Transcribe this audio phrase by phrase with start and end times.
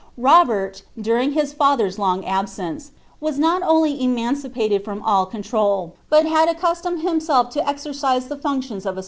[0.17, 5.93] Bo bert, during his father's long absence, was not only emancipated from all I Control,
[6.09, 8.99] but had accuetomej himself to exercise the functions of a acn^ a AnimltL &.